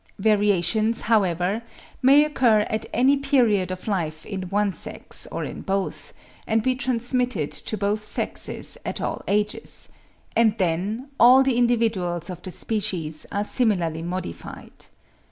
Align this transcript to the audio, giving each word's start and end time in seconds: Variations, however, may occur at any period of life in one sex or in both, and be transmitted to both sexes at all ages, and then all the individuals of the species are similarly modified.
Variations, 0.17 1.01
however, 1.01 1.61
may 2.01 2.25
occur 2.25 2.61
at 2.71 2.87
any 2.91 3.17
period 3.17 3.69
of 3.69 3.87
life 3.87 4.25
in 4.25 4.49
one 4.49 4.73
sex 4.73 5.27
or 5.31 5.43
in 5.43 5.61
both, 5.61 6.11
and 6.47 6.63
be 6.63 6.73
transmitted 6.73 7.51
to 7.51 7.77
both 7.77 8.03
sexes 8.03 8.79
at 8.83 8.99
all 8.99 9.21
ages, 9.27 9.89
and 10.35 10.57
then 10.57 11.09
all 11.19 11.43
the 11.43 11.55
individuals 11.55 12.31
of 12.31 12.41
the 12.41 12.49
species 12.49 13.27
are 13.31 13.43
similarly 13.43 14.01
modified. 14.01 14.87